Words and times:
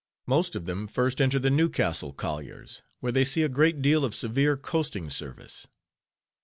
Most 0.25 0.55
of 0.55 0.65
them 0.65 0.87
first 0.87 1.21
enter 1.21 1.37
the 1.37 1.51
Newcastle 1.51 2.11
colliers, 2.11 2.81
where 3.01 3.11
they 3.11 3.23
see 3.23 3.43
a 3.43 3.47
great 3.47 3.83
deal 3.83 4.03
of 4.03 4.15
severe 4.15 4.57
coasting 4.57 5.11
service. 5.11 5.67